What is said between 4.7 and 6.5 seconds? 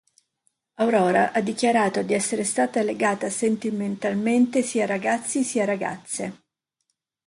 a ragazzi sia a ragazze.